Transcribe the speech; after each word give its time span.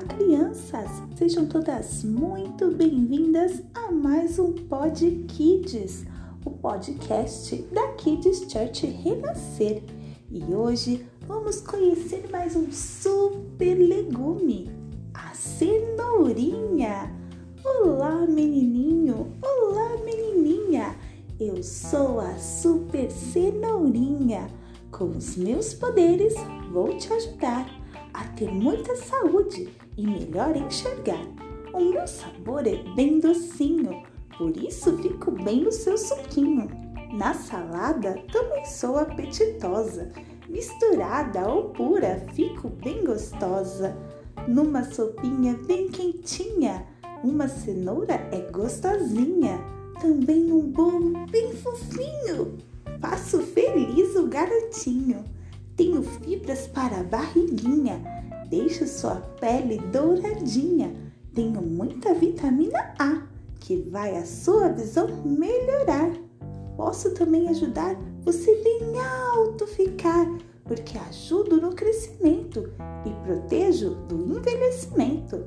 crianças! 0.00 0.90
Sejam 1.16 1.46
todas 1.46 2.04
muito 2.04 2.70
bem-vindas 2.70 3.62
a 3.74 3.90
mais 3.90 4.38
um 4.38 4.52
Pod 4.52 5.10
Kids, 5.28 6.04
o 6.44 6.50
podcast 6.50 7.56
da 7.72 7.88
Kids 7.94 8.46
Church 8.50 8.86
Renascer. 8.86 9.82
E 10.30 10.54
hoje 10.54 11.04
vamos 11.26 11.60
conhecer 11.60 12.28
mais 12.30 12.54
um 12.54 12.70
super 12.70 13.74
legume, 13.74 14.70
a 15.12 15.34
cenourinha. 15.34 17.12
Olá, 17.64 18.24
menininho! 18.26 19.32
Olá, 19.42 19.96
menininha! 20.04 20.96
Eu 21.40 21.62
sou 21.62 22.20
a 22.20 22.38
super 22.38 23.10
cenourinha. 23.10 24.46
Com 24.92 25.10
os 25.10 25.36
meus 25.36 25.74
poderes, 25.74 26.34
vou 26.72 26.96
te 26.96 27.12
ajudar 27.12 27.85
a 28.16 28.24
ter 28.28 28.50
muita 28.50 28.96
saúde 28.96 29.68
e 29.96 30.06
melhor 30.06 30.56
enxergar. 30.56 31.22
O 31.72 31.80
meu 31.80 32.06
sabor 32.06 32.66
é 32.66 32.76
bem 32.94 33.20
docinho, 33.20 34.02
por 34.38 34.56
isso 34.56 34.96
fico 34.98 35.30
bem 35.30 35.62
no 35.62 35.70
seu 35.70 35.98
suquinho. 35.98 36.68
Na 37.12 37.34
salada 37.34 38.14
também 38.32 38.64
sou 38.64 38.98
apetitosa, 38.98 40.10
misturada 40.48 41.46
ou 41.46 41.70
pura, 41.70 42.26
fico 42.32 42.70
bem 42.70 43.04
gostosa. 43.04 43.94
Numa 44.48 44.84
sopinha 44.84 45.54
bem 45.66 45.88
quentinha, 45.88 46.86
uma 47.22 47.48
cenoura 47.48 48.14
é 48.32 48.50
gostosinha. 48.50 49.60
Também 50.00 50.44
num 50.44 50.70
bolo 50.70 51.26
bem 51.30 51.52
fofinho, 51.54 52.58
faço 53.00 53.40
feliz 53.40 54.14
o 54.16 54.26
garotinho. 54.26 55.35
Tenho 55.76 56.02
fibras 56.02 56.66
para 56.66 57.00
a 57.00 57.02
barriguinha, 57.02 58.00
deixo 58.48 58.86
sua 58.86 59.16
pele 59.38 59.78
douradinha. 59.92 60.94
Tenho 61.34 61.60
muita 61.60 62.14
vitamina 62.14 62.94
A, 62.98 63.22
que 63.60 63.76
vai 63.90 64.16
a 64.16 64.24
sua 64.24 64.68
visão 64.68 65.06
melhorar. 65.22 66.10
Posso 66.78 67.12
também 67.12 67.48
ajudar 67.50 67.94
você 68.22 68.54
bem 68.62 68.98
alto 68.98 69.66
ficar, 69.66 70.26
porque 70.64 70.96
ajudo 70.96 71.60
no 71.60 71.74
crescimento 71.74 72.72
e 73.04 73.10
protejo 73.26 73.90
do 74.08 74.36
envelhecimento. 74.36 75.44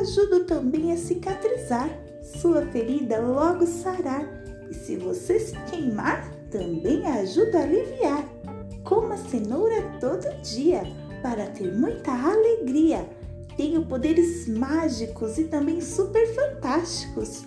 Ajudo 0.00 0.44
também 0.44 0.90
a 0.90 0.96
cicatrizar, 0.96 1.90
sua 2.40 2.62
ferida 2.62 3.20
logo 3.20 3.66
sarar. 3.66 4.26
E 4.70 4.74
se 4.74 4.96
você 4.96 5.38
se 5.38 5.54
queimar, 5.70 6.28
também 6.50 7.06
ajuda 7.06 7.58
a 7.58 7.62
aliviar. 7.62 8.35
Cenoura 9.36 9.82
todo 10.00 10.40
dia 10.40 10.82
para 11.22 11.46
ter 11.48 11.70
muita 11.70 12.10
alegria. 12.10 13.06
Tenho 13.54 13.84
poderes 13.84 14.48
mágicos 14.48 15.36
e 15.36 15.44
também 15.44 15.78
super 15.82 16.26
fantásticos. 16.34 17.44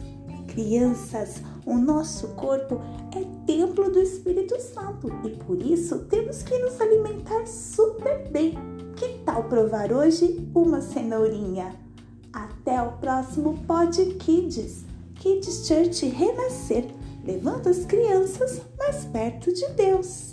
Crianças, 0.50 1.42
o 1.66 1.74
nosso 1.80 2.28
corpo 2.36 2.80
é 3.16 3.26
templo 3.48 3.92
do 3.92 4.00
Espírito 4.00 4.62
Santo 4.62 5.12
e 5.26 5.32
por 5.32 5.60
isso 5.60 5.98
temos 6.06 6.44
que 6.44 6.60
nos 6.60 6.80
alimentar 6.80 7.48
super 7.48 8.30
bem. 8.30 8.56
Que 8.96 9.20
tal 9.26 9.46
provar 9.46 9.92
hoje 9.92 10.48
uma 10.54 10.82
cenourinha? 10.82 11.74
Até 12.32 12.80
o 12.84 12.92
próximo 13.00 13.58
Pod 13.66 14.06
Kids, 14.20 14.86
Kids 15.16 15.66
Church 15.66 16.06
Renascer, 16.06 16.86
levando 17.26 17.68
as 17.68 17.84
crianças 17.84 18.62
mais 18.78 19.06
perto 19.06 19.52
de 19.52 19.68
Deus. 19.70 20.29